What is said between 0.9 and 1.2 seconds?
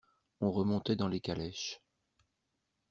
dans les